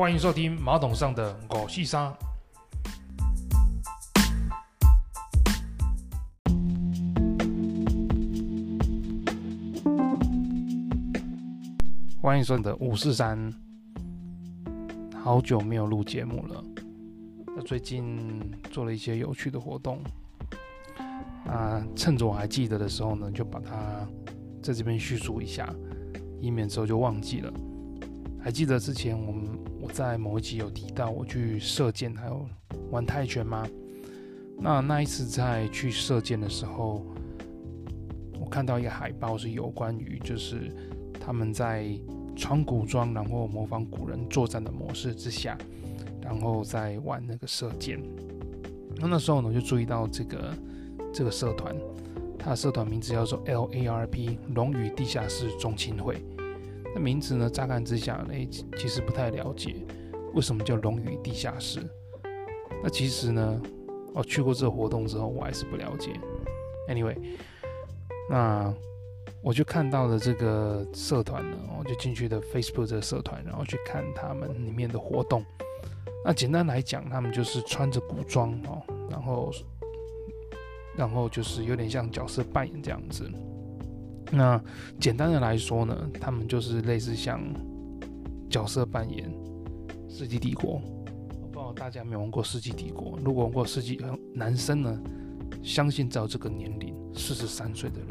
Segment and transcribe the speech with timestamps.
[0.00, 2.10] 欢迎收听马桶上的五四三。
[12.18, 13.52] 欢迎收听的五四三。
[15.22, 16.64] 好久没有录节目了，
[17.54, 18.40] 那最近
[18.70, 20.02] 做了一些有趣的活动。
[21.44, 24.08] 啊，趁着我还记得的时候呢，就把它
[24.62, 25.68] 在这边叙述一下，
[26.40, 27.52] 以免之后就忘记了。
[28.42, 29.59] 还记得之前我们
[29.92, 32.46] 在某一集有提到我去射箭还有
[32.90, 33.66] 玩泰拳吗？
[34.58, 37.04] 那那一次在去射箭的时候，
[38.38, 40.70] 我看到一个海报是有关于就是
[41.18, 41.88] 他们在
[42.36, 45.58] 穿古装，然后模仿古人作战的模式之下，
[46.22, 48.00] 然后在玩那个射箭。
[48.96, 50.54] 那那时候呢，我就注意到这个
[51.12, 51.74] 这个社团，
[52.38, 56.22] 它的社团名字叫做 LARP 龙与地下室中青会。
[56.94, 57.48] 那名字呢？
[57.48, 58.46] 乍看之下，哎，
[58.76, 59.76] 其实不太了解
[60.34, 61.80] 为什么叫龙与地下室。
[62.82, 63.60] 那其实呢，
[64.14, 66.12] 我去过这个活动之后，我还是不了解。
[66.88, 67.16] Anyway，
[68.28, 68.74] 那
[69.42, 75.44] 我就看到了这个社团呢，我就进去的 Facebook 这个社团，然后去看他们里面的活动。
[76.24, 79.50] 那简单来讲，他们就是穿着古装哦，然后，
[80.96, 83.30] 然后就是有点像角色扮演这样子。
[84.30, 84.62] 那
[85.00, 87.42] 简单的来说呢，他们就是类似像
[88.48, 89.28] 角色扮演
[90.12, 90.76] 《世纪帝国》。
[91.52, 93.18] 不知道大家有没有玩过《世纪帝国》？
[93.24, 93.96] 如果玩过《世纪》，
[94.32, 95.00] 男生呢，
[95.62, 98.08] 相信在这个年龄四十三岁的人，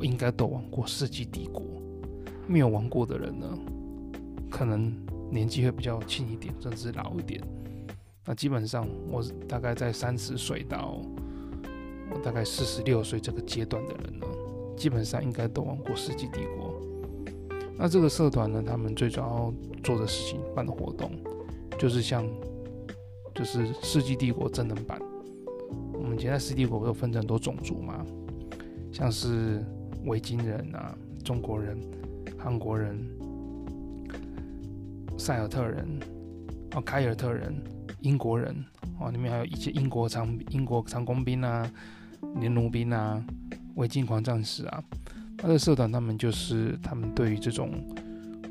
[0.00, 1.62] 应该都玩过《世纪帝国》。
[2.46, 3.46] 没有玩过的人呢，
[4.48, 4.92] 可能
[5.30, 7.42] 年纪会比较轻一点，甚至老一点。
[8.24, 11.00] 那基本上，我大概在三十岁到
[12.22, 14.26] 大概四十六岁这个阶段的人呢。
[14.76, 16.80] 基本上应该都玩过《世纪帝国》。
[17.76, 19.52] 那这个社团呢，他们最主要
[19.82, 21.10] 做的事情、办的活动，
[21.78, 22.24] 就是像，
[23.34, 25.00] 就是《世纪帝国》真人版。
[25.92, 28.04] 我们以前在《世纪帝国》不是分成很多种族嘛，
[28.92, 29.64] 像是
[30.04, 31.78] 维京人啊、中国人、
[32.38, 32.98] 韩国人、
[35.18, 35.98] 塞尔特人、
[36.74, 37.54] 哦、凯尔特人、
[38.00, 38.54] 英国人
[39.00, 41.68] 哦，里面还有一些英国长英国长弓兵啊、
[42.36, 43.24] 连弩兵啊。
[43.76, 44.82] 维京狂战士啊，
[45.36, 47.70] 他的社团他们就是他们对于这种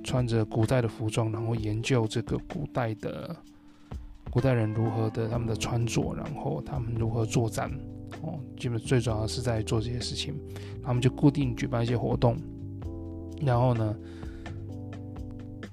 [0.03, 3.35] 穿着古代的服装，然后研究这个古代的
[4.29, 7.69] 古代人如何的他们的穿着，然后他们如何作战
[8.21, 10.33] 哦，基本最主要是在做这些事情。
[10.83, 12.35] 他们就固定举办一些活动，
[13.41, 13.95] 然后呢，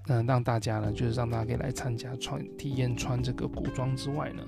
[0.09, 4.43] 嗯，让大家呢就是让大家可以来参加穿体验穿这个古装之外呢，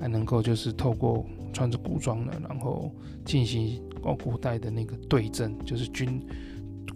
[0.00, 2.90] 还能够就是透过穿着古装呢，然后
[3.24, 3.80] 进行。
[4.02, 6.26] 哦，古代的那个对阵，就是军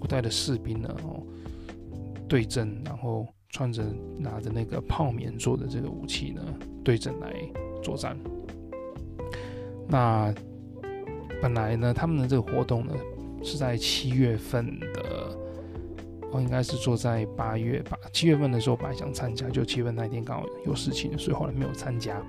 [0.00, 1.22] 古代的士兵呢，哦，
[2.26, 3.84] 对阵，然后穿着
[4.18, 6.42] 拿着那个泡棉做的这个武器呢，
[6.82, 7.30] 对阵来
[7.82, 8.16] 作战。
[9.86, 10.34] 那
[11.42, 12.94] 本来呢，他们的这个活动呢
[13.42, 15.36] 是在七月份的，
[16.32, 17.98] 哦，应该是做在八月吧。
[18.14, 22.24] 七月份的时候本来想参加，就七月份那天刚好有事情，所以后来没有参加。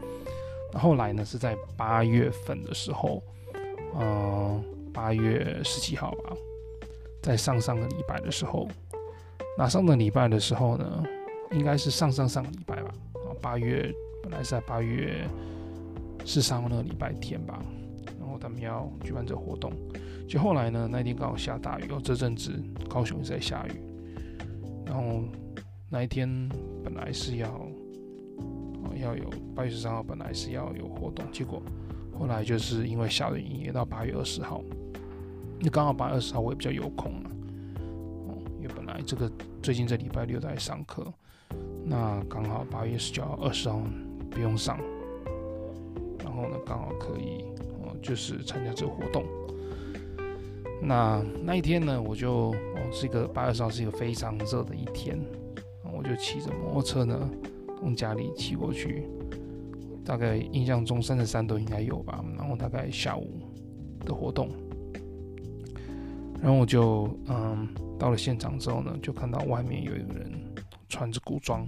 [0.76, 3.22] 后来呢，是在八月份的时候。
[3.98, 4.62] 嗯，
[4.94, 6.36] 八月十七号吧，
[7.22, 8.68] 在上上个礼拜的时候，
[9.58, 11.02] 那上个礼拜的时候呢，
[11.52, 12.94] 应该是上上上个礼拜吧。
[13.14, 13.90] 啊，八月
[14.22, 15.26] 本来是在八月
[16.26, 17.64] 十三号那个礼拜天吧，
[18.20, 19.72] 然后他们要举办这活动，
[20.28, 22.52] 就后来呢，那天刚好下大雨，哦，这阵子
[22.90, 23.82] 高雄在下雨，
[24.86, 25.24] 然后
[25.90, 26.28] 那一天
[26.84, 27.48] 本来是要，
[29.06, 31.62] 要有八月十三号本来是要有活动，结果。
[32.18, 34.62] 后来就是因为下了雨，延到八月二十号。
[35.60, 37.30] 那刚好八月二十号我也比较有空了，
[38.28, 39.30] 哦，因为本来这个
[39.62, 41.06] 最近这礼拜六在上课，
[41.84, 43.82] 那刚好八月十九号、二十号
[44.32, 44.80] 不用上，
[46.24, 47.44] 然后呢刚好可以
[47.84, 49.24] 哦，就是参加这个活动。
[50.82, 55.20] 那那一天呢，我就哦，是一个八月二十号是一个非常热的一天，
[55.84, 57.30] 我就骑着摩托车呢
[57.80, 59.08] 从家里骑过去。
[60.04, 63.42] 大概印象中三十三度应该有吧，然后大概下午
[64.02, 64.48] 的活动，
[66.40, 67.68] 然后我就嗯
[67.98, 70.32] 到了现场之后呢，就看到外面有一个人
[70.88, 71.68] 穿着古装，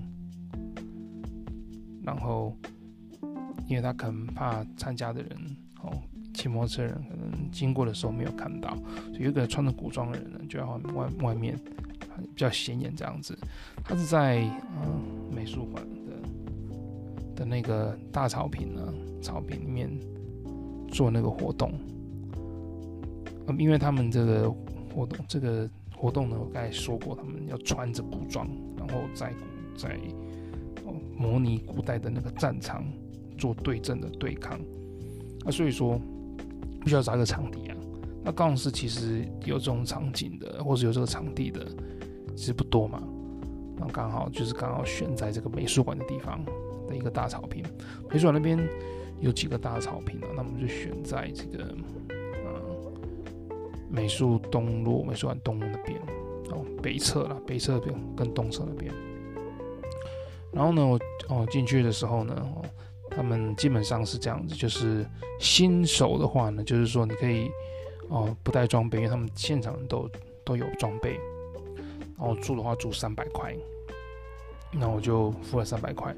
[2.03, 2.55] 然后
[3.67, 5.31] 因为他可能怕参加的人
[5.81, 5.91] 哦
[6.35, 8.77] 骑摩托车人可能经过的时候没有看到，
[9.07, 11.59] 所以有一个穿着古装的人呢就在外外面
[12.35, 13.35] 比较显眼这样子，
[13.83, 14.41] 他是在
[14.75, 15.01] 嗯
[15.35, 15.83] 美术馆。
[17.37, 19.87] 的那个大草坪呢，草坪里面
[20.89, 21.71] 做那个活动，
[23.45, 24.51] 嗯，因为他们这个
[24.93, 29.31] 活动，这个活动呢，我刚才说过，他们要穿着古装，然后在
[29.77, 29.99] 在
[30.83, 32.83] 哦，模拟古代的那个战场
[33.37, 34.59] 做对阵的对抗。
[35.45, 36.01] 那所以说，
[36.81, 37.77] 必须要找一个场地啊。
[38.23, 41.65] 那高雄市其实有这种场景的，或者有这个场地的，
[42.35, 43.01] 其实不多嘛。
[43.77, 46.43] 那刚好就是刚好选在这个美术馆的地方
[46.87, 47.63] 的一个大草坪。
[48.09, 48.57] 美术馆那边
[49.19, 51.75] 有几个大草坪啊，那我们就选在这个
[52.09, 52.61] 嗯
[53.89, 55.99] 美术东路美术馆东路那边
[56.51, 58.93] 哦，北侧啦，北侧边跟东侧那边。
[60.51, 62.63] 然后呢，我哦进去的时候呢，哦，
[63.09, 65.05] 他们基本上是这样子，就是
[65.39, 67.49] 新手的话呢，就是说你可以
[68.09, 70.09] 哦不带装备，因为他们现场都
[70.43, 71.19] 都有装备。
[72.17, 73.55] 然后住的话住三百块，
[74.71, 76.15] 那我就付了三百块。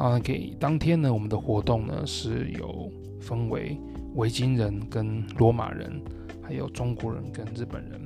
[0.00, 3.78] 然后给当天呢，我们的活动呢是有分为
[4.14, 6.02] 维京人跟罗马人，
[6.42, 8.00] 还有中国人跟日本人。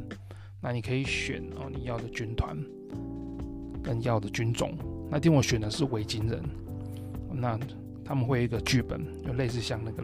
[0.60, 2.58] 那你可以选哦你要的军团
[3.80, 4.76] 跟要的军种。
[5.08, 6.42] 那天我选的是维京人，
[7.32, 7.56] 那
[8.04, 10.02] 他们会有一个剧本，就类似像那个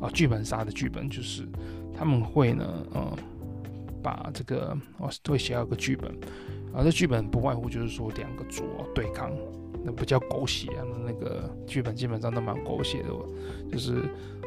[0.00, 1.48] 啊剧本杀的剧本，就是
[1.92, 3.18] 他们会呢，呃，
[4.00, 6.16] 把这个哦会写好一个剧本，
[6.72, 8.62] 而这剧本不外乎就是说两个组
[8.94, 9.32] 对抗，
[9.88, 13.08] 那比较狗血啊，那个剧本基本上都蛮狗血的，
[13.72, 14.02] 就是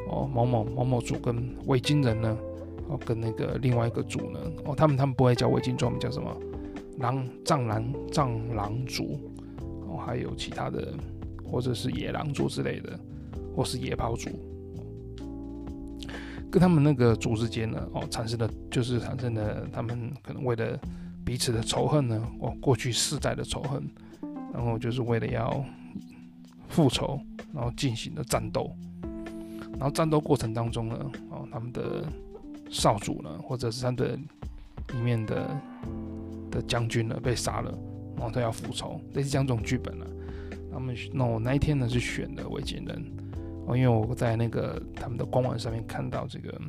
[0.08, 2.36] 哦某某某某组跟维京人呢，
[2.88, 6.34] 哦跟那个另外一个组呢，哦他们他们不会叫维京族，我们叫什么
[6.98, 9.18] 狼藏狼藏狼族。
[9.88, 10.94] 哦还有其他的，
[11.44, 12.98] 或者是野狼族之类的，
[13.54, 14.30] 或是野豹族，
[16.50, 20.80] 跟他们那个族之间呢，哦，产生的就是产生的，他们可能为了
[21.26, 23.86] 彼此的仇恨呢，哦，过去世代的仇恨，
[24.52, 25.64] 然后就是为了要
[26.68, 27.20] 复仇，
[27.52, 28.70] 然后进行了战斗，
[29.72, 32.04] 然后战斗过程当中呢，哦，他们的
[32.70, 34.16] 少主呢，或者是他的
[34.94, 35.60] 里面的
[36.50, 37.76] 的将军呢，被杀了。
[38.14, 40.06] 然后他要复仇，类似这样这种剧本了。
[40.70, 43.04] 他们那我那一天呢是选的维京人，
[43.66, 46.60] 哦，因为我在那个他们的官网上面看到这个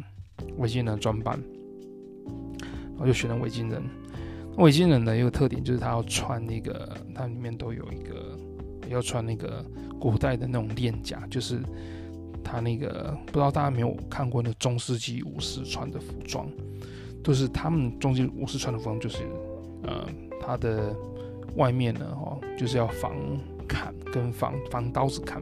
[0.57, 1.39] 维京人专班，
[2.97, 3.83] 我就选了维京人。
[4.57, 8.37] 维京人的一个特点就是他要穿那个，它里面都有一个
[8.89, 9.65] 要穿那个
[9.99, 11.59] 古代的那种链甲，就是
[12.43, 16.47] 他那个不知道大家没有看过那中世纪武士穿的服装，
[17.23, 19.19] 都是他们中世纪武士穿的服装，就是
[19.83, 20.07] 呃
[20.41, 20.95] 他的。
[21.55, 23.15] 外面呢，哦，就是要防
[23.67, 25.39] 砍跟防防刀子砍，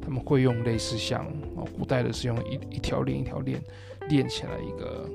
[0.00, 1.24] 他们会用类似像
[1.54, 3.62] 哦，古代的是用一一条链一条链
[4.08, 5.08] 链起来一个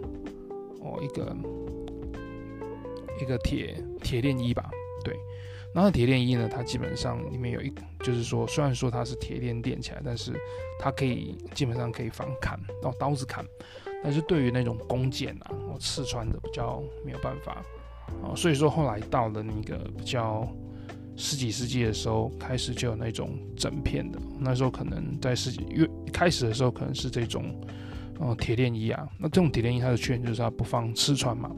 [0.79, 1.35] 哦一个
[3.19, 4.69] 一个铁铁链衣吧，
[5.03, 5.15] 对，
[5.73, 10.33] 然后铁链衣呢，它基本上里面有一，就是说虽然说它是铁链链起来，但是
[10.79, 13.45] 它可以基本上可以防砍到刀子砍，
[14.03, 17.63] 但是对于那种弓箭啊，哦刺穿的比较没有办法。
[18.23, 20.47] 啊，所以说后来到了那个比较
[21.17, 24.17] 十几世纪的时候，开始就有那种整片的。
[24.39, 27.53] 那时候可能在十几月开始的时候，可能是这种
[28.17, 29.05] 哦铁链衣啊。
[29.19, 31.51] 那这种铁链衣它的缺点就是它不防刺穿嘛。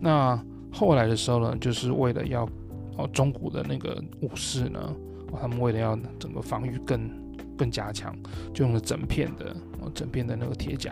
[0.00, 0.40] 那
[0.72, 2.48] 后来的时候呢，就是为了要
[2.96, 4.94] 哦中古的那个武士呢，
[5.40, 7.10] 他们为了要整个防御更
[7.56, 8.16] 更加强，
[8.52, 10.90] 就用了整片的哦整片的那个铁甲，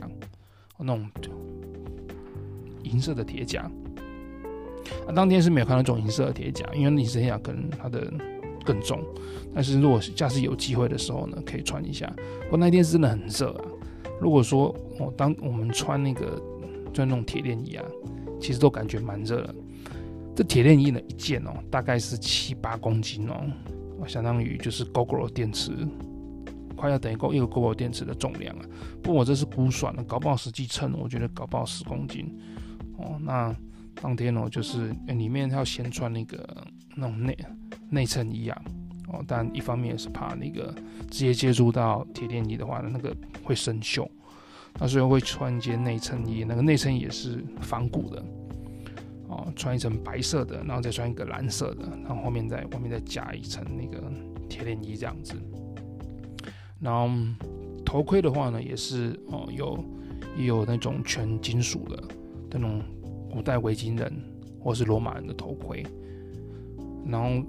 [0.77, 1.11] 哦那种
[2.83, 3.71] 银色的铁甲。
[5.07, 8.13] 啊、当天是没有看到这种银色的铁甲，因为你这样可能它的
[8.65, 9.03] 更重。
[9.55, 12.11] 但是如果下次有机会的时候呢，可以穿一下。
[12.45, 13.65] 不过那天是真的很热啊。
[14.21, 16.43] 如果说哦，当我们穿那个
[16.93, 17.85] 穿那种铁链衣啊，
[18.41, 19.55] 其实都感觉蛮热的。
[20.35, 25.73] 这铁链衣呢，一件哦，大概是七八公斤哦，相当于就是 GoGo 电池，
[26.77, 28.65] 快要等于够一个 GoGo 电池的重量啊。
[29.03, 32.39] 不过我这是估算的，搞不好实际称，我觉得搞不好十公斤
[32.99, 33.19] 哦。
[33.21, 33.55] 那。
[34.03, 37.37] 当天哦，就是里面要先穿那个那种内
[37.91, 38.63] 内衬衣啊，
[39.09, 40.75] 哦，但一方面也是怕那个
[41.11, 44.09] 直接接触到铁链衣的话呢，那个会生锈，
[44.79, 48.25] 那所以会穿一件内衬衣，那个内衬衣也是仿古的，
[49.31, 54.03] 哦，穿一层白色的，然后再穿一个蓝色的，然后后面在外面再加一层那个
[54.49, 55.35] 铁链衣这样子，
[56.79, 57.09] 然后
[57.85, 59.85] 头盔的话呢，也是哦有
[60.37, 62.03] 也有那种全金属的
[62.51, 62.83] 那种。
[63.33, 64.13] 古代维京人
[64.59, 65.87] 或是罗马人的头盔，
[67.07, 67.47] 然后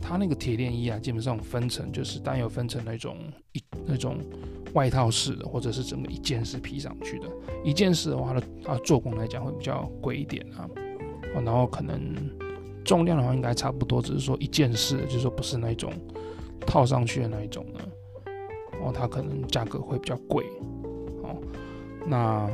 [0.00, 3.16] 他那个铁链衣啊，基本上分成就是单有分成那种
[3.54, 4.18] 一那种
[4.74, 7.26] 外套式的，或者是整个一件式披上去的。
[7.64, 10.68] 一件式的话，它的它做工来讲会比较贵一点啊。
[11.44, 12.14] 然后可能
[12.84, 15.92] 重量的话应该差不多，只是说一件式，就是说不是那种
[16.66, 17.80] 套上去的那一种呢。
[18.82, 20.44] 哦，它可能价格会比较贵。
[21.22, 21.36] 哦，
[22.06, 22.50] 那。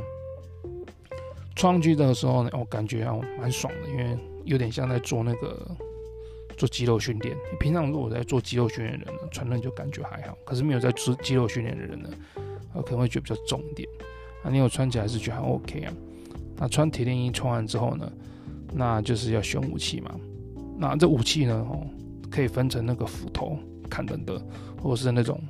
[1.57, 5.67] 穿上去的时候呢，我感觉啊蛮爽的，因为有点像在做那个
[6.59, 7.35] 做肌肉训练。
[7.50, 10.37] 你平常如果在做肌肉训练的人呢，穿那就感觉还好。
[10.45, 12.11] 可是没有在做肌肉训练的人呢，
[12.75, 13.88] 呃，可能会觉得比较重一点。
[14.45, 15.93] 那你有穿起来是觉得还 OK 啊？
[16.57, 18.12] 那穿铁链衣穿完之后呢，
[18.75, 20.15] 那就是要选武器嘛。
[20.77, 21.87] 那这武器呢，哦，
[22.31, 23.57] 可以分成那个斧头
[23.88, 24.41] 砍人的，
[24.83, 25.41] 或者是那种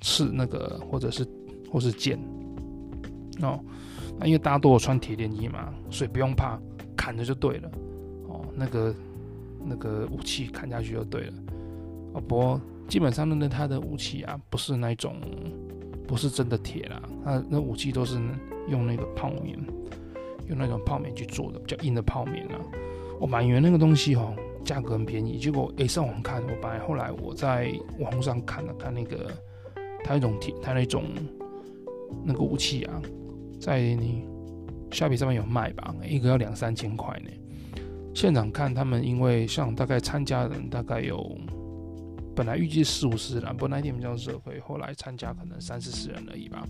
[0.00, 1.26] 刺那个，或者是
[1.70, 2.18] 或是剑。
[3.40, 3.58] 哦，
[4.18, 6.60] 那因为大家都有穿铁链衣嘛，所以不用怕，
[6.96, 7.70] 砍着就对了。
[8.28, 8.94] 哦，那个
[9.64, 11.34] 那个武器砍下去就对了。
[12.14, 15.16] 哦，不过基本上呢，他的武器啊，不是那种，
[16.06, 18.20] 不是真的铁啦，他那武器都是
[18.68, 19.58] 用那个泡棉，
[20.48, 22.60] 用那种泡棉去做的，比较硬的泡棉啊。
[23.20, 24.34] 我买原那个东西哦。
[24.64, 29.28] 价格很便宜，结果诶、上网看，我本来后来我在网上看了看那个，
[30.04, 31.02] 他那种铁，他那种
[32.24, 33.02] 那个武器啊，
[33.60, 34.24] 在你
[34.92, 37.30] 虾皮上面有卖吧，一个要两三千块呢。
[38.14, 41.36] 现场看他们，因为像大概参加人大概有，
[42.34, 46.66] 本来预计四五十人，不过那天比较热，会后来参加可能三四十人而已吧。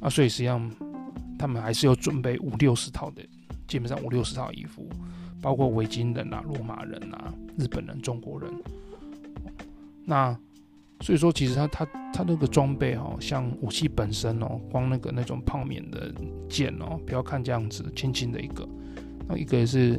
[0.00, 0.70] 啊，所以实际上
[1.38, 3.22] 他们还是有准备五六十套的，
[3.66, 4.88] 基本上五六十套衣服。
[5.42, 8.52] 包括维京人啊、罗马人啊、日本人、中国人，
[10.04, 10.38] 那
[11.00, 16.12] 所以说，其实他他他那个装备哦，像武器本身哦，光那个那种泡棉的
[16.46, 18.68] 剑哦，不要看这样子轻轻的一个，
[19.26, 19.98] 那一个也是，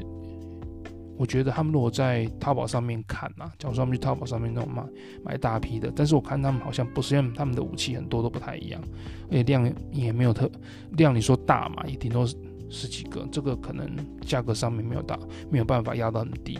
[1.22, 4.84] 我觉得他们如果在淘宝上面看呐，假如说他们去淘宝上面那种买
[5.24, 8.82] 买大批的，但是我看他们好像不是，因为他们的武器很多都不太一样，
[9.30, 10.50] 而且量也没有特
[10.94, 12.26] 量，你说大嘛，也顶多。
[12.74, 13.86] 十几个，这个可能
[14.22, 16.58] 价格上面没有大，没有办法压到很低，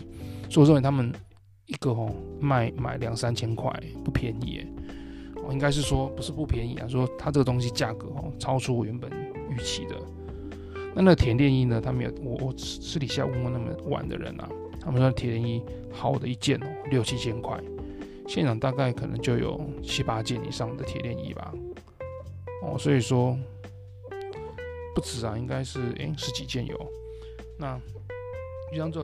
[0.50, 1.10] 所以认为他们
[1.64, 3.72] 一个哦卖买两三千块
[4.04, 4.66] 不便宜耶，
[5.36, 9.10] 哦应该是说不是不便宜啊，说它这个东西价格哦超出我原本
[9.48, 9.96] 预期的。
[10.94, 11.80] 那那铁链衣呢？
[11.80, 14.48] 他们有我我私底下问过那么玩的人啊，
[14.80, 17.58] 他们说铁链衣好的一件哦六七千块，
[18.28, 21.52] 现场大概可能就有七八件以上的铁链衣吧，
[22.62, 23.36] 哦所以说。
[24.94, 26.92] 不止啊，应该是诶、欸、十几件有。
[27.58, 27.80] 那
[28.70, 29.00] 就像这，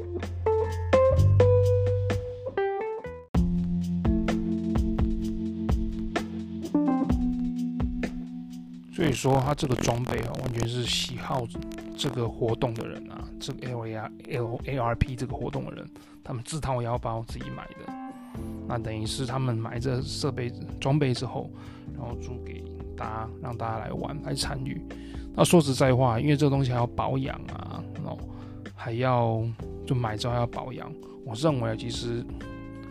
[8.94, 11.46] 所以说他这个装备啊，完全是喜好
[11.98, 15.84] 这个活动的人啊，这个 L A R L A R P 这个活动的人，
[16.22, 17.92] 他们自掏腰包自己买的。
[18.68, 20.48] 那等于是他们买这设备
[20.80, 21.50] 装备之后，
[21.98, 22.62] 然后租给
[22.96, 24.80] 大家，让大家来玩来参与。
[25.34, 28.16] 那说实在话，因为这个东西还要保养啊，然后，
[28.76, 29.42] 还要
[29.84, 30.92] 就买之后还要保养。
[31.24, 32.24] 我认为其实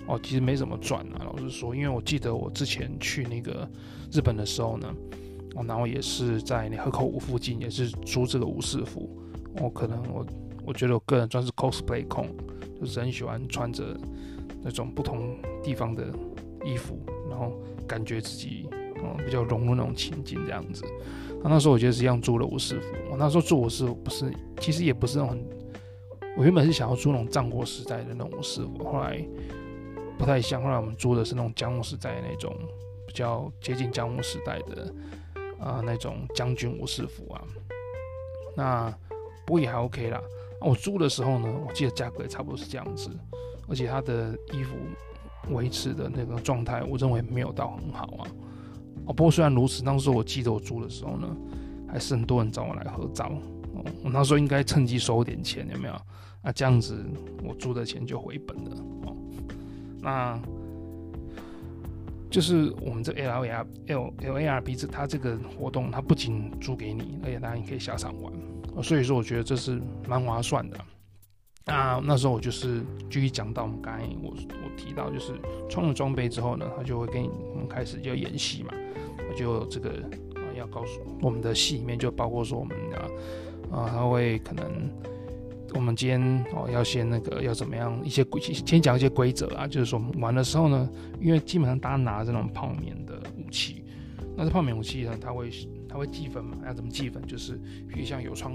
[0.06, 1.24] 哦，其实没怎么赚啊。
[1.24, 3.66] 老实说，因为我记得我之前去那个
[4.12, 4.94] 日本的时候呢，
[5.66, 9.10] 然后也是在那河口湖附近，也是租这个武士服。
[9.62, 10.26] 我、可能我
[10.66, 12.28] 我觉得我个人算是 cosplay 控，
[12.80, 13.98] 就是很喜欢穿着
[14.62, 16.08] 那种不同地方的
[16.64, 17.00] 衣服，
[17.30, 17.52] 然后
[17.88, 20.84] 感觉自己嗯比较融入那种情境这样子。
[21.44, 22.88] 那那时候我觉得是一样租了武士服。
[23.10, 25.46] 我那时候租武士服不是，其实也不是那种很，
[26.38, 29.26] 我原本是想要租那种战国时代的那种武士服，后来
[30.18, 30.62] 不太像。
[30.62, 32.56] 后来我们租的是那种江户时代的那种
[33.08, 34.94] 比较接近江户时代的
[35.60, 37.42] 啊、那种将军武士服啊。
[38.56, 38.90] 那
[39.46, 40.22] 不过也还 OK 啦。
[40.60, 43.10] 我租的时候呢，我记得价格也差不多是这样子，
[43.68, 44.76] 而且他的衣服
[45.52, 48.28] 维持的那个状态，我认为没有到很好啊。
[49.06, 51.28] 哦，不过虽然如此，当时我记得我租的时候呢，
[51.88, 53.32] 还是很多人找我来合照。
[53.76, 55.94] 哦，我那时候应该趁机收点钱，有没有？
[56.42, 57.06] 那这样子
[57.44, 58.72] 我租的钱就回本了。
[59.04, 59.16] 哦，
[60.02, 60.42] 那
[62.30, 68.34] 就是我们这 L A R L L A R P 这它这个活动，它不仅租给你，而且当然你可以下场玩。
[68.84, 70.78] 所以说我觉得这是蛮划算的。
[71.66, 75.34] 那那时候我就是继续讲到我们刚才我我提到，就是
[75.70, 78.74] 充了装备之后呢，他就会跟你我们开始就演戏嘛。
[79.36, 79.90] 就这个
[80.36, 83.06] 啊，要告诉我们的戏里面就包括说我们啊
[83.72, 84.90] 啊，他会可能
[85.74, 90.90] 我们今天哦要先那个要怎么样一些规先讲一些规则啊，就是说我们玩的时候呢，
[91.22, 93.84] 因为基本上大家拿这种泡棉的武器，
[94.36, 95.52] 那这泡棉武器呢，它会
[95.88, 96.58] 它会计分嘛？
[96.66, 97.22] 要怎么计分？
[97.28, 97.54] 就是
[97.88, 98.52] 比如像有穿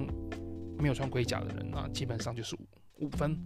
[0.79, 3.39] 没有穿盔甲的人啊，基本上就是五五分。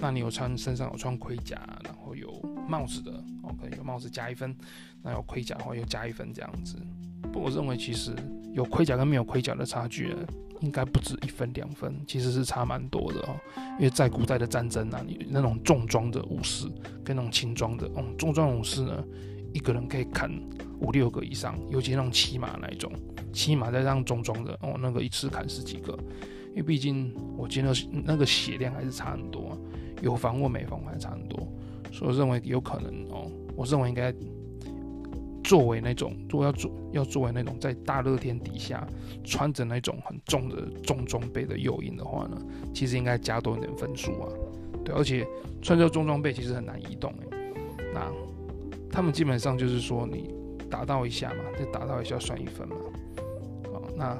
[0.00, 2.32] 那你有穿身上有穿盔甲，然后有
[2.66, 4.50] 帽子的哦，可能有帽子加一分；
[5.02, 6.76] 那有盔甲的话又加一分这样子。
[7.32, 8.14] 不我认为其实
[8.52, 10.16] 有盔甲跟没有盔甲的差距呢，
[10.62, 13.36] 应该不止一分两分，其实是差蛮多的哦。
[13.78, 16.66] 因为在古代的战争啊，你那种重装的武士
[17.04, 19.04] 跟那种轻装的，哦，重装武士呢，
[19.52, 20.30] 一个人可以砍
[20.80, 22.90] 五六个以上，尤其那种骑马那一种，
[23.32, 25.98] 骑马再让重装的哦，那个一次砍十几个。
[26.50, 27.72] 因为毕竟我见到
[28.04, 29.58] 那个血量还是差很多，
[30.02, 31.48] 有防或没防还差很多，
[31.90, 34.14] 所以认为有可能哦，我认为应该
[35.52, 38.88] 作为那种，如果要做要作为那种在大热天底下
[39.22, 42.40] 穿着那种很重的重装备的诱因的话呢，
[42.72, 44.32] 其实应该加多一点分数啊，
[44.82, 45.28] 对，而且
[45.60, 47.36] 穿着重装备其实很难移动哎，
[47.92, 48.10] 那
[48.90, 50.34] 他们基本上就是说你
[50.70, 52.76] 打到一下嘛，就打到一下算一分嘛，
[53.74, 54.18] 哦，那。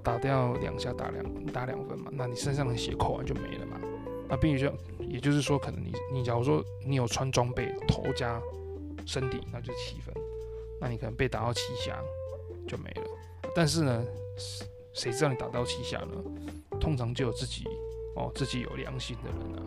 [0.00, 3.78] 打掉两下打两打两分嘛，那你身上的血扣完就没了嘛。
[4.26, 4.72] 那并且
[5.06, 8.40] 也就是说，可能你你假如说你有穿装备，头加
[9.04, 10.14] 身体，那就七分。
[10.80, 11.98] 那你可能被打到七下
[12.66, 13.08] 就没了。
[13.54, 14.04] 但是呢，
[14.92, 16.78] 谁知道你打到七下呢？
[16.80, 17.64] 通常就有自己
[18.16, 19.62] 哦，自己有良心的人啊，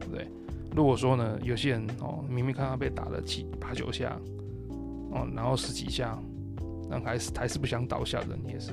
[0.00, 0.28] 对不对？
[0.74, 4.18] 如果说呢，有些人哦，明明看他被打了七八九下，
[5.12, 6.18] 哦，然后十几下，
[6.88, 8.72] 那还是还是不想倒下的，你也是。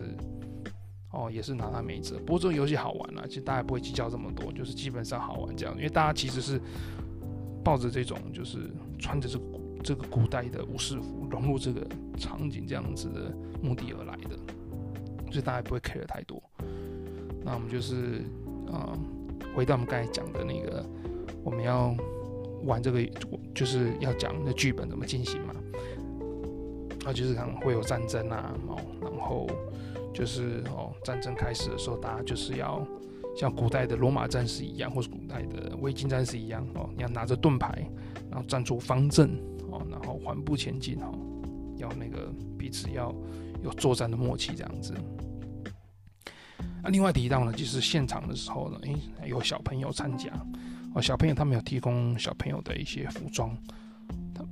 [1.16, 2.18] 哦，也是拿他没辙。
[2.25, 5.75] 不过这个游戏好玩啊，其实大家不会计较这么多，就是基本上好玩这样。
[5.75, 6.60] 因为大家其实是
[7.63, 9.38] 抱着这种，就是穿着这
[9.84, 11.86] 这个古代的武士服，融入这个
[12.18, 14.38] 场景这样子的目的而来的，
[15.32, 16.42] 所以大家不会 care 太多。
[17.44, 18.22] 那我们就是
[18.72, 19.00] 啊、呃，
[19.54, 20.86] 回到我们刚才讲的那个，
[21.44, 21.96] 我们要
[22.63, 23.04] 玩这个，
[23.54, 25.54] 就是要讲的剧本怎么进行嘛。
[27.06, 29.48] 那就是可能会有战争啊，哦，然后。
[30.13, 32.86] 就是哦，战争开始的时候，大家就是要
[33.36, 37.84] 像古代的罗马战士一样，或是古代的维京战士一样哦，你要拿着盾牌，
[38.30, 39.32] 然后站出方阵
[39.74, 41.12] 哦，然后缓步前进哦，
[41.77, 43.13] 要那个彼此要
[43.63, 44.94] 有作战的默契这样子。
[46.84, 48.96] 那另外提到呢，就是现场的时候呢，诶，
[49.27, 50.30] 有小朋友参加
[50.94, 53.58] 哦，小朋友他们有提供小朋友的一些服装。
[54.36, 54.46] 他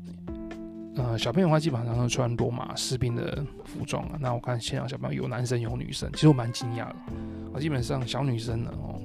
[0.96, 4.18] 呃，小朋友的话基本上都穿罗马士兵的服装啊。
[4.20, 6.96] 那我看现场小朋友有男生有女生，其实我蛮惊讶的。
[7.54, 9.02] 啊基本上小女生呢，哦，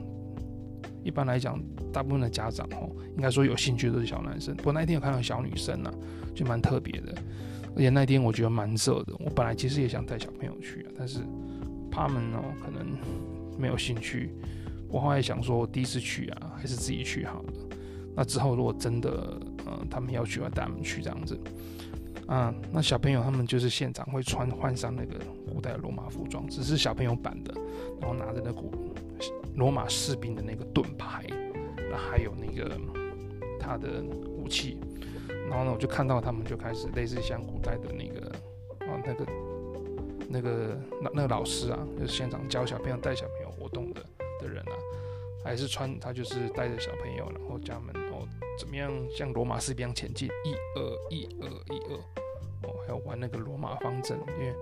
[1.04, 1.60] 一般来讲，
[1.96, 4.54] 大部分的家长哦，应该说有兴趣都是小男生。
[4.54, 5.90] 不过那一天有看到小女生呢、
[6.34, 7.14] 就蛮特别的。
[7.74, 9.14] 而且那天我觉得蛮热的。
[9.18, 11.20] 我本来其实也想带小朋友去啊，但是
[11.90, 12.86] 他们哦可能
[13.58, 14.34] 没有兴趣。
[14.90, 17.52] 我后来想说，我第一次去啊，还是自己去好了。
[18.14, 21.40] 那之后如果真的呃他们要去，我带他们去这样子。
[22.26, 25.18] 啊，那小朋友他们就是现场会穿换上那个
[25.50, 27.54] 古代的罗马服装，只是小朋友版的，
[28.02, 28.70] 然后拿着那古
[29.54, 31.24] 罗马士兵的那个盾牌，
[31.90, 32.78] 那还有那个
[33.58, 34.78] 他的武器，
[35.48, 38.30] 然后呢，我就看到他们就开始类似像古代的那个
[38.86, 39.26] 啊那个
[40.28, 44.04] 那个那那个老师啊，就是现场教小朋友带小朋友活动的
[44.40, 44.74] 的人啊，
[45.44, 47.94] 还是穿他就是带着小朋友，然后家门。
[48.58, 50.30] 怎么样像罗马士兵前进？
[50.42, 51.94] 一二一二一二
[52.66, 54.54] 哦，还有玩那个罗马方阵，因为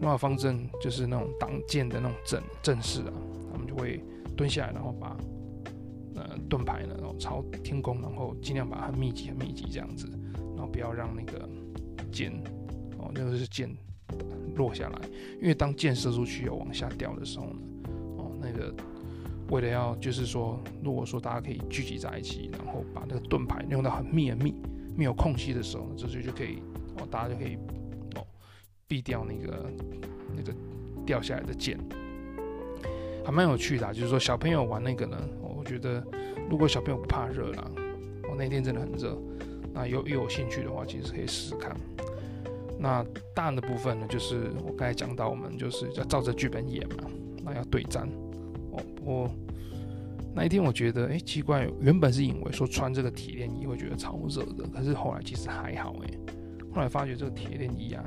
[0.00, 3.12] 罗马方阵就是那种挡箭的那种阵阵势啊，
[3.52, 4.02] 他们就会
[4.36, 5.16] 蹲下来，然后把
[6.48, 10.08] 盾牌呢，然后朝天空，然后尽量把它很密集很密集这样子，
[10.56, 11.48] 然后不要让那个
[12.10, 12.32] 箭
[12.98, 13.68] 哦，那个是箭
[14.56, 14.98] 落下来，
[15.40, 17.56] 因为当箭射出去要往下掉的时候呢，
[18.18, 18.74] 哦那个。
[19.50, 24.54] 为了要就是说，如果说大家可以聚集在一起，然后把那个盾牌用到很密很密，
[24.94, 26.62] 没有空隙的时候呢，这就就可以
[26.98, 27.56] 哦，大家就可以
[28.16, 28.26] 哦
[28.86, 29.72] 避掉那个
[30.36, 30.52] 那个
[31.06, 31.78] 掉下来的箭，
[33.24, 33.90] 还蛮有趣的啊。
[33.90, 35.16] 就是说小朋友玩那个呢，
[35.58, 36.02] 我觉得
[36.48, 37.70] 如果小朋友不怕热啦，
[38.30, 39.18] 我那天真的很热，
[39.74, 41.76] 那有有兴趣的话，其实可以试试看。
[42.78, 47.10] 那大的部分呢，就是我刚才讲到，我们就是要照着剧本演嘛，
[47.42, 48.08] 那要对战。
[48.70, 49.30] 哦我
[50.34, 56.10] 那一天我觉得，哎、奇怪，原本是以为说穿这个铁链衣会觉得超热的，可是后来其实还好，哎，
[56.72, 58.04] 后来发觉这个铁链衣啊，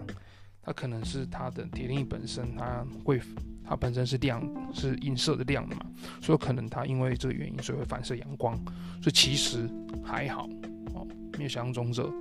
[0.62, 3.20] 它可能是它的铁链衣本身，它会
[3.63, 4.41] 它本身是亮，
[4.74, 5.86] 是银色的亮的嘛，
[6.21, 8.56] 所以可能它因为这个原因，所以会反射阳光，
[9.02, 9.69] 所以其实
[10.04, 10.47] 还好
[10.93, 12.12] 哦，没有想象中热，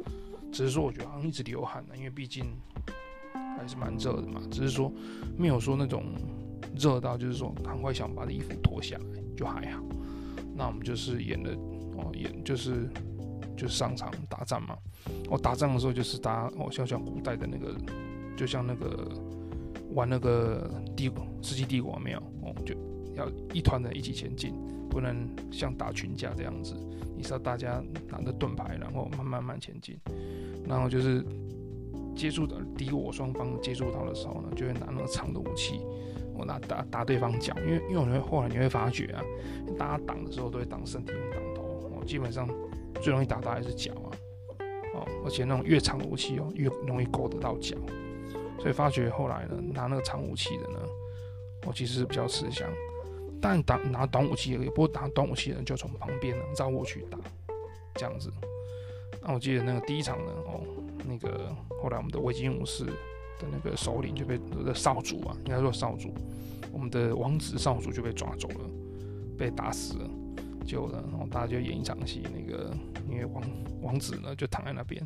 [0.52, 2.44] 只是说我觉得好像一直流汗呢，因为毕竟
[3.58, 4.92] 还是蛮热的嘛，只是说
[5.36, 6.04] 没有说那种。
[6.78, 9.04] 热到就是说，赶快想把衣服脱下来
[9.36, 9.82] 就还好。
[10.54, 11.50] 那我们就是演的
[11.96, 12.88] 哦，演就是
[13.56, 14.78] 就是上场打仗嘛。
[15.28, 17.74] 我、打仗的时候就是打哦，像像古代的那个，
[18.36, 19.10] 就像那个
[19.94, 22.74] 玩那个帝国世纪帝国没有哦，就
[23.14, 24.54] 要一团的一起前进，
[24.88, 26.74] 不能像打群架这样子。
[27.16, 29.98] 你知道大家拿着盾牌，然后慢慢慢前进，
[30.66, 31.24] 然后就是
[32.16, 35.80] 接触的敌我双方接触到的时候呢，就会拿那个长的武器。
[36.32, 39.22] 我拿打打对方脚，因为因为你会后来你会发觉啊，
[39.78, 42.48] 大家挡的时候都会挡身体挡头，哦，基本上
[43.02, 44.08] 最容易打到还是脚啊，
[44.94, 47.76] 哦，而且那种越长的武器哦，越容易勾得到脚，
[48.60, 50.78] 所以发觉后来呢，拿那个长武器的呢，
[51.66, 52.68] 我其实是比较吃香。
[53.40, 57.18] 但打拿短武器也不过打短武器的人就从旁边呢绕过去打，
[57.94, 58.30] 这样子。
[59.22, 60.60] 那我记得那个第一场呢，哦，
[61.06, 61.50] 那个
[61.82, 66.12] 后来我们的维京武士的那个首领就被的少主啊，应该说少主，
[66.70, 68.70] 我们的王子少主就被抓走了，
[69.38, 70.10] 被打死了。
[70.66, 72.70] 就了，然后大家就演一场戏，那个
[73.08, 73.42] 因为王
[73.80, 75.02] 王子呢就躺在那边，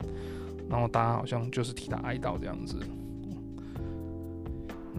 [0.69, 2.77] 然后大家好像就是替他哀悼这样子。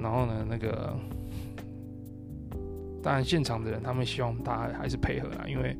[0.01, 0.93] 然后呢，那个
[3.01, 5.77] 当然现场的人他们希望大家还是配合啦，因为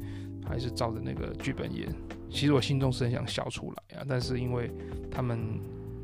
[0.48, 1.88] 还是照着那个剧本演。
[2.30, 4.70] 其实我心中是很想笑出来啊，但是因为
[5.10, 5.40] 他们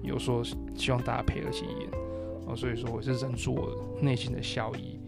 [0.02, 0.44] 有说
[0.76, 1.90] 希望大家配合去演，
[2.48, 5.00] 哦，所以说我是忍住我内心的笑意，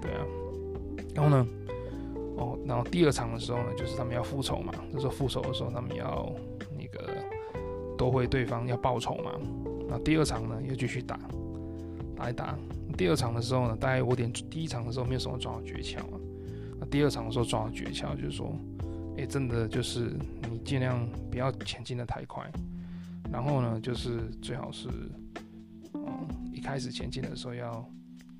[0.00, 0.24] 对啊。
[1.14, 1.46] 然后呢，
[2.36, 6.30] 哦，然后第二场的时候呢，就是他们要复仇嘛，就是复仇的时候他们要
[6.76, 7.14] 那个
[7.96, 9.32] 夺回对方要报仇嘛。
[9.88, 11.18] 那第二场呢，又继续打。
[12.18, 12.58] 打一打，
[12.96, 16.18] 第二场的时候呢，大概我点第一场的时候没有什么抓到诀窍啊。
[16.80, 18.52] 那第二场的时候抓到诀窍，就是说，
[19.16, 20.16] 哎，真的就是
[20.50, 22.44] 你尽量不要前进的太快，
[23.30, 24.88] 然后呢，就是最好是，
[25.94, 27.88] 嗯，一开始前进的时候要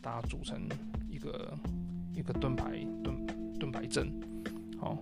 [0.02, 0.60] 大家组成
[1.08, 1.56] 一个
[2.16, 3.26] 一个盾牌盾
[3.60, 4.12] 盾牌阵，
[4.76, 4.98] 好，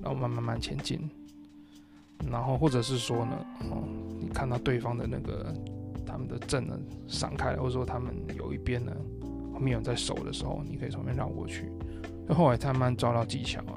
[0.00, 0.98] 然后慢慢慢前进，
[2.30, 3.86] 然后或者是说呢，哦，
[4.18, 5.54] 你看到对方的那个。
[6.14, 8.92] 他们的阵呢散开了，或者说他们有一边呢
[9.52, 11.72] 后面有在守的时候，你可以从那边绕过去。
[12.24, 13.74] 那后来他慢慢抓到技巧啊，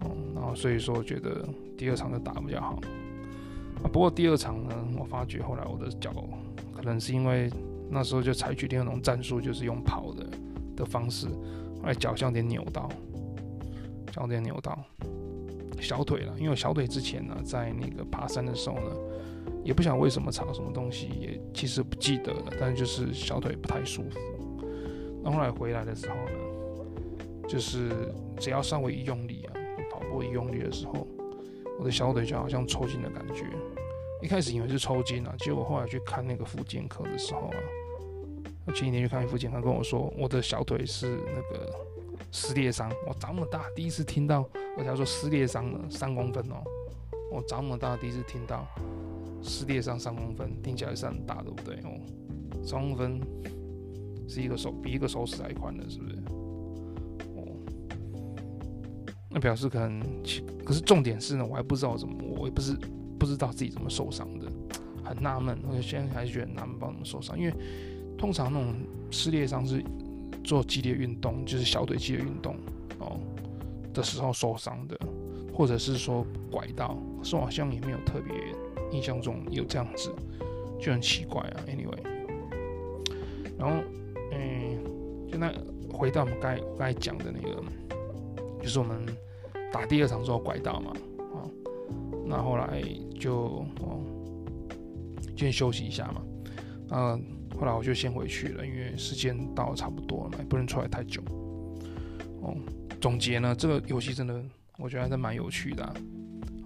[0.00, 2.80] 嗯，然后所以说我觉得第二场就打比较好
[3.80, 3.86] 啊。
[3.92, 6.12] 不过第二场呢，我发觉后来我的脚
[6.74, 7.48] 可能是因为
[7.88, 10.26] 那时候就采取另一种战术，就是用跑的
[10.78, 12.88] 的方式，后来脚像有点扭到，
[14.10, 14.76] 脚有点扭到
[15.80, 16.34] 小腿了。
[16.40, 18.96] 因为小腿之前呢，在那个爬山的时候呢。
[19.70, 24.18] 也不想为什么查什么东西，也其实不记得了，但是就是小腿不太舒服。
[25.22, 29.54] 那后来回来的时候呢，就是只要稍微一用力啊，
[29.92, 31.06] 跑步一用力的时候，
[31.78, 33.44] 我的小腿就好像抽筋的感觉。
[34.20, 37.56] 一开始以为是抽筋啊，结果后来去看那个复健科的时候啊，
[38.66, 41.72] 我前几天去看复健科，跟我说我的小腿是那个
[42.32, 42.90] 撕裂伤。
[43.06, 44.40] 我长那么大第一次听到，
[44.76, 46.60] 而且他说撕裂伤了三公分哦，
[47.30, 48.66] 我长那么大第一次听到。
[49.42, 51.76] 撕裂伤三公分，听起来是很大，对不对？
[51.84, 52.00] 哦，
[52.62, 53.20] 三公分
[54.28, 56.16] 是一个手，比一个手指还宽的，是不是？
[57.36, 57.46] 哦，
[59.30, 60.02] 那表示可能，
[60.64, 62.76] 可是重点是呢，我还不知道怎么，我也不是
[63.18, 64.46] 不知道自己怎么受伤的，
[65.04, 65.58] 很纳闷。
[65.68, 67.54] 我现在还是觉得很纳闷，不知道怎么受伤，因为
[68.18, 68.74] 通常那种
[69.10, 69.82] 撕裂伤是
[70.44, 72.56] 做激烈运动，就是小腿激烈运动
[72.98, 73.18] 哦
[73.92, 74.98] 的时候受伤的，
[75.52, 78.34] 或者是说拐到，可是好像也没有特别。
[78.90, 80.12] 印象中有这样子，
[80.80, 81.60] 就很奇怪啊。
[81.66, 82.02] Anyway，
[83.58, 83.82] 然后，
[84.32, 85.52] 嗯，就那
[85.92, 87.62] 回到我们该该讲的那个，
[88.62, 89.04] 就是我们
[89.72, 90.92] 打第二场之后拐到嘛，
[91.34, 91.44] 啊，
[92.26, 92.82] 那后来
[93.18, 94.00] 就哦，
[95.36, 96.22] 就先休息一下嘛。
[96.92, 97.22] 嗯，
[97.58, 101.22] 后来我就先回去了，因为时间到差不多了嘛，不能出来太久。
[102.42, 102.56] 哦，
[103.00, 104.42] 总结呢，这个游戏真的
[104.78, 105.94] 我觉得还是蛮有趣的啊。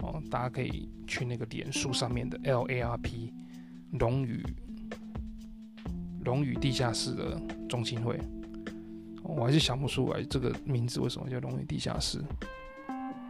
[0.04, 3.32] 哦，大家可以去那个脸书上面的 LARP
[3.92, 4.44] 龙与
[6.24, 8.18] 龙与地下室的中心会，
[9.22, 12.22] 我还是想不出来这个名字为什么叫龙与地下室，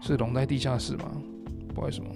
[0.01, 1.11] 是龙在地下室吗？
[1.75, 2.11] 不为什么？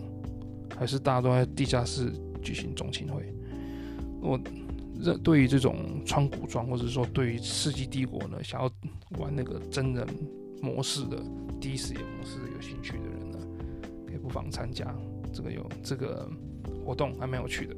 [0.76, 3.32] 还是大家都在地下室举行中心会？
[4.20, 4.38] 我
[5.02, 8.70] 这对于这种穿古装，或者说对于世纪帝国呢，想要
[9.18, 10.06] 玩那个真人
[10.60, 11.22] 模式的
[11.60, 13.17] 第一视野模式有兴趣的人，
[14.28, 14.94] 不妨参加
[15.32, 16.30] 这个有这个
[16.84, 17.74] 活动，还蛮有趣的。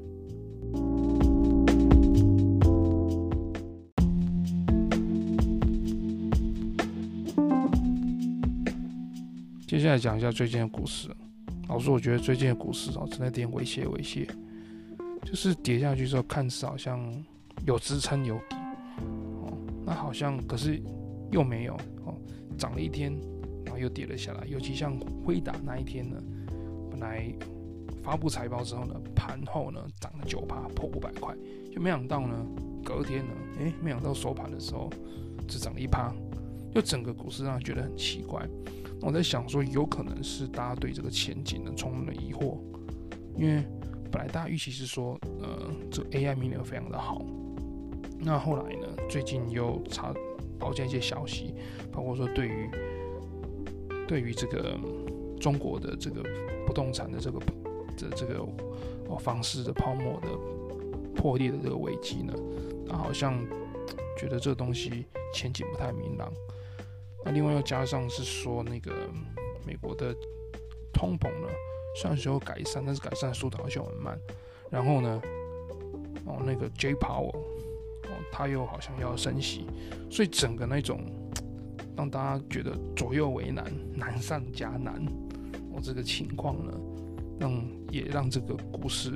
[9.65, 11.09] 接下来讲一下最近的股市。
[11.69, 14.29] 老师，我觉得最近的股市哦，真的有点猥亵猥亵，
[15.25, 17.01] 就是跌下去之后，看似好像
[17.65, 18.57] 有支撑有底
[19.41, 20.83] 哦，那好像可是
[21.31, 22.13] 又没有哦，
[22.59, 23.17] 涨了一天，
[23.65, 24.45] 然后又跌了下来。
[24.49, 26.21] 尤其像辉达那一天呢。
[27.01, 27.33] 来
[28.03, 31.35] 发布财报之后呢，盘后呢涨了九趴，破五百块，
[31.71, 32.47] 就没想到呢，
[32.85, 34.89] 隔天呢，诶、欸，没想到收盘的时候
[35.47, 36.15] 只涨了一趴，
[36.75, 38.47] 就整个股市让人觉得很奇怪。
[39.03, 42.59] 我在想说，有可能是大家对这个前景呢充满了疑惑，
[43.37, 43.63] 因为
[44.11, 47.23] 本来大家预期是说，呃，这 AI 明年非常的好，
[48.19, 50.15] 那后来呢，最近又查
[50.59, 51.55] 报见一些消息，
[51.93, 52.71] 包括说对于
[54.09, 54.79] 对于这个
[55.39, 56.23] 中国的这个。
[56.70, 57.40] 不动产的这个
[57.96, 58.46] 的这个
[59.09, 60.28] 哦房市的泡沫的
[61.16, 62.33] 破裂的这个危机呢，
[62.88, 63.44] 他好像
[64.16, 65.04] 觉得这个东西
[65.35, 66.33] 前景不太明朗，
[67.24, 68.92] 那另外又加上是说那个
[69.66, 70.14] 美国的
[70.92, 71.48] 通膨呢，
[71.96, 74.16] 虽然说改善，但是改善速度好像很慢。
[74.70, 75.20] 然后呢，
[76.24, 79.66] 哦那个 J Power 哦他又好像要升息，
[80.09, 81.00] 所以整个那种
[81.96, 85.04] 让大家觉得左右为难、难上加难。
[85.72, 86.72] 哦这个情况呢，
[87.38, 89.11] 让也让这个股市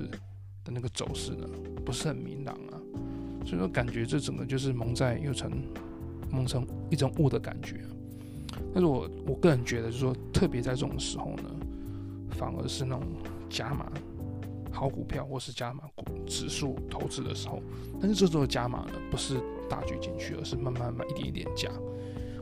[0.65, 1.49] 的那个走势呢
[1.85, 2.81] 不是很明朗啊。
[3.45, 5.51] 所以说感觉这整个就是蒙在又成
[6.31, 7.81] 蒙成一种雾的感觉。
[8.73, 11.51] 但是我我个人觉得，就是说，特别在这种时候呢，
[12.31, 13.03] 反而是那种
[13.51, 13.93] 加码
[14.71, 17.61] 好股票或是加码股指数投资的时候。
[18.01, 21.69] 但是这时候加码呢，不是大举进去，而是慢慢慢一点一点加。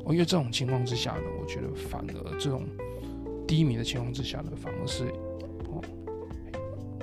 [0.04, 2.64] 哦，因为这种情况之下呢，我觉得反而这种
[3.52, 5.04] 低迷的情况之下呢，反而是
[5.68, 5.84] 哦，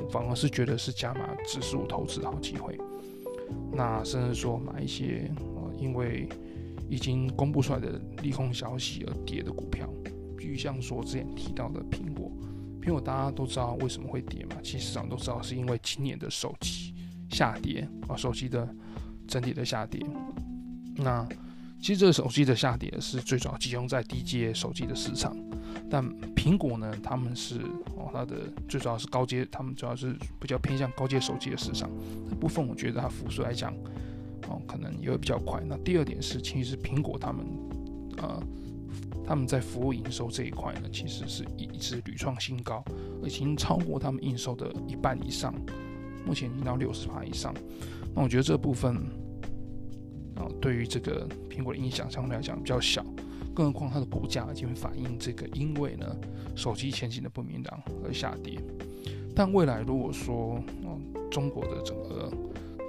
[0.09, 2.75] 反而是觉得是加码指数投资的好机会。
[3.71, 6.27] 那甚至说买一些呃，因为
[6.89, 9.87] 已经公布出来的利空消息而跌的股票，
[10.35, 12.31] 比如像说之前提到的苹果，
[12.81, 14.55] 苹果大家都知道为什么会跌嘛？
[14.63, 16.95] 其实市场都知道是因为今年的手机
[17.29, 18.67] 下跌啊，手机的
[19.27, 20.03] 整体的下跌。
[20.95, 21.29] 那
[21.81, 25.35] 其实这个手机的下跌是最主要集中在低阶手机的市场，
[25.89, 26.03] 但
[26.35, 27.61] 苹果呢，他们是
[27.95, 28.35] 哦，它的
[28.67, 31.89] 最主要是高阶，他们主要是比较偏向高阶手机的市场
[32.29, 33.73] 这部分，我觉得它复苏来讲
[34.49, 35.63] 哦，可能也会比较快。
[35.65, 37.45] 那第二点是，其实苹果他们
[38.17, 38.43] 呃，
[39.25, 42.83] 他们在服务营收这一块呢，其实是一直屡创新高，
[43.23, 45.55] 已经超过他们营收的一半以上，
[46.25, 47.53] 目前已经到六十趴以上。
[48.13, 49.01] 那我觉得这部分。
[50.39, 53.05] 啊对于这个苹果的影响相对来讲比较小，
[53.53, 56.05] 更何况它的股价已经反映这个，因为呢
[56.55, 58.57] 手机前景的不明朗而下跌。
[59.35, 62.31] 但未来如果说，嗯，中国的整个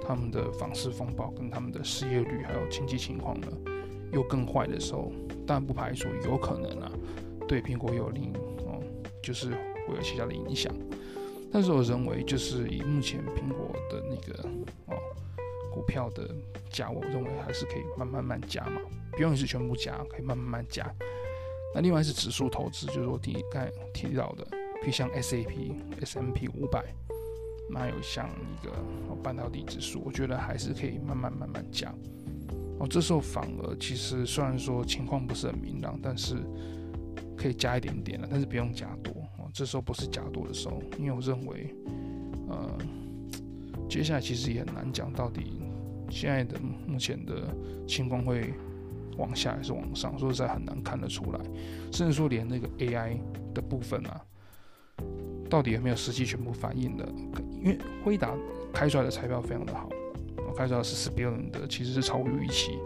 [0.05, 3.47] 他们的房市风暴跟他们的失业率还有经济情况呢
[4.11, 5.11] 又更坏的时候，
[5.45, 6.91] 但不排除有可能啊
[7.47, 8.33] 对苹果有另
[8.65, 8.81] 哦，
[9.21, 9.51] 就是
[9.87, 10.73] 会有其他的影响。
[11.53, 14.49] 但是我认为，就是以目前苹果的那个
[14.87, 14.95] 哦。
[15.91, 16.33] 票的
[16.69, 18.79] 价，我认为还是可以慢慢慢加嘛，
[19.11, 20.89] 不用是全部加，可以慢慢慢加。
[21.75, 24.45] 那另外是指数投资，就是我第一刚提到的，
[24.81, 26.81] 比如像 SAP、S M P 五百，
[27.69, 28.71] 那有像一个
[29.21, 31.93] 半导体指数，我觉得还是可以慢慢慢慢加。
[32.79, 36.37] 哦，这时候反而其实虽然说情况不是很明朗，但是
[37.37, 39.11] 可以加一点点了，但是不用加多。
[39.39, 41.75] 哦，这时候不是加多的时候，因为我认为，
[42.47, 42.77] 呃。
[43.89, 45.60] 接下来其实也很难讲，到底
[46.11, 47.55] 现在的目前的
[47.87, 48.53] 情况会
[49.17, 51.39] 往下还是往上，说实在很难看得出来。
[51.91, 53.17] 甚至说连那个 AI
[53.53, 54.21] 的部分啊，
[55.49, 57.07] 到底有没有实际全部反映的？
[57.63, 58.35] 因为辉达
[58.73, 59.89] 开出来的财报非常的好，
[60.55, 62.77] 开出来是十 billion 的，其实是超过预期。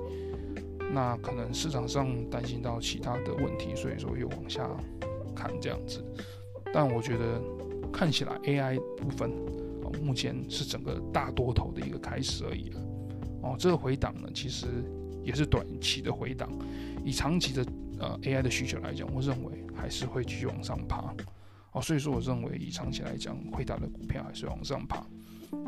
[0.93, 4.69] 那可能市场上担心到其他的问题，所以说又往下
[5.35, 6.03] 看这样子。
[6.71, 7.41] 但我觉得
[7.91, 9.31] 看起来 AI 部分。
[10.03, 12.69] 目前是整个大多头的一个开始而已，
[13.45, 14.65] 哦，这个回档呢，其实
[15.23, 16.49] 也是短期的回档，
[17.05, 17.63] 以长期的
[17.99, 21.13] 呃 AI 的需求来讲，我认为还是会继续往上爬，
[21.71, 25.05] 哦，所以说我认为以长期来讲，辉达的股票还是往上爬，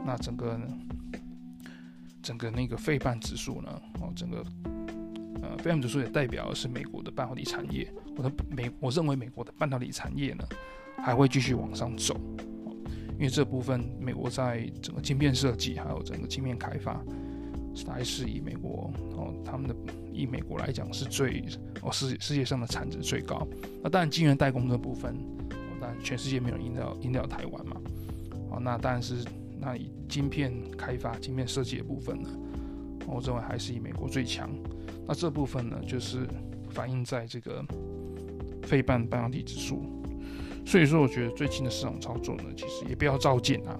[0.03, 0.59] 那整个，
[2.23, 4.43] 整个那个费半指数呢，哦，整个
[5.43, 10.43] 呃费半指数也代表的是美国的半导体产业，我的美我认为美国的半导体产业呢，
[10.97, 12.19] 还会继续往上走。
[13.19, 17.03] 因为这部分，美国在整个晶片设计，还有整个晶片开发，
[17.85, 19.75] 还是以美国哦，他们的
[20.11, 21.43] 以美国来讲是最
[21.81, 23.47] 哦世世界上的产值最高。
[23.83, 25.13] 那当然，晶圆代工的部分，
[25.51, 27.81] 哦，当然全世界没有赢掉赢掉台湾嘛。
[28.49, 29.23] 哦，那当然是
[29.59, 32.29] 那以晶片开发、晶片设计的部分呢，
[33.05, 34.49] 我认为还是以美国最强。
[35.07, 36.27] 那这部分呢，就是
[36.69, 37.63] 反映在这个
[38.63, 39.81] 费半半导体指数。
[40.65, 43.79] 所以说，我觉得最近的市场操作呢，其实也不要照进啊。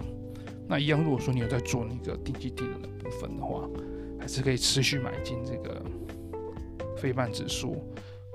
[0.66, 3.68] 那一样，如果说你有在做那个定期定额的部分的话，
[4.20, 5.82] 还是可以持续买进这个
[6.96, 7.82] 费半指数，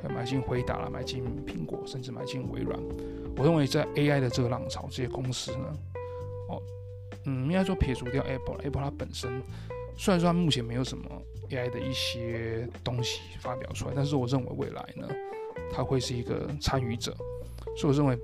[0.01, 2.79] 还有买进辉达啦，买进苹果，甚至买进微软。
[3.35, 5.77] 我认为在 AI 的这个浪潮，这些公司呢，
[6.49, 6.61] 哦，
[7.25, 9.41] 嗯，应该说撇除掉 Apple，Apple 它本身
[9.97, 11.03] 虽然说它目前没有什么
[11.49, 15.07] AI 的一些东西发表出来，但是我认为未来呢，
[15.71, 17.15] 它会是一个参与者。
[17.75, 18.17] 所以我认为，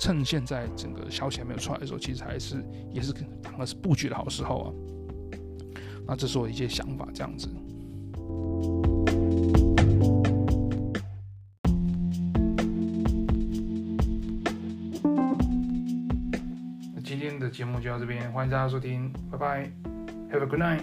[0.00, 2.56] 趁现在整个消息还没有出来的时候，其实还是
[2.92, 4.72] 也是反而是布局的好时候啊。
[6.06, 7.48] 那这是我的一些想法，这样子。
[16.94, 19.68] 那今天的节目就到这边，欢迎大家收听，拜拜
[20.30, 20.82] ，Have a good night。